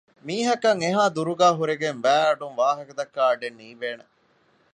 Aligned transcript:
މީހަކަށް 0.25 0.81
އެހާ 0.83 1.03
ދުރުގައި 1.15 1.57
ހުރެގެން 1.59 1.99
ވައިއަޑުން 2.05 2.55
ވާހަކަ 2.59 2.93
ދައްކާ 2.99 3.21
އަޑެއް 3.29 3.57
ނީވޭނެ 3.59 4.05